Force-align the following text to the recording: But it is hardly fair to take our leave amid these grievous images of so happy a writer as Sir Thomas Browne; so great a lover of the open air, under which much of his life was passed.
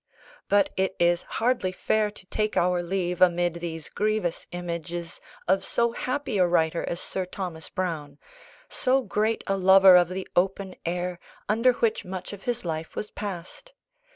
But 0.49 0.71
it 0.77 0.95
is 0.97 1.21
hardly 1.21 1.71
fair 1.71 2.09
to 2.09 2.25
take 2.25 2.57
our 2.57 2.81
leave 2.81 3.21
amid 3.21 3.53
these 3.57 3.87
grievous 3.87 4.47
images 4.51 5.21
of 5.47 5.63
so 5.63 5.91
happy 5.91 6.39
a 6.39 6.47
writer 6.47 6.83
as 6.89 6.99
Sir 6.99 7.23
Thomas 7.23 7.69
Browne; 7.69 8.17
so 8.67 9.03
great 9.03 9.43
a 9.45 9.57
lover 9.57 9.95
of 9.95 10.09
the 10.09 10.27
open 10.35 10.73
air, 10.87 11.19
under 11.47 11.73
which 11.73 12.03
much 12.03 12.33
of 12.33 12.45
his 12.45 12.65
life 12.65 12.95
was 12.95 13.11
passed. 13.11 13.73